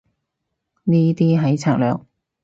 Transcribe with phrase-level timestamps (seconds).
[0.85, 1.93] 呢啲係策略